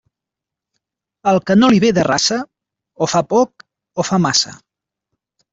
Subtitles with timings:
[1.31, 2.39] Al que no li ve de raça,
[3.07, 3.65] o fa poc
[4.05, 4.59] o fa massa.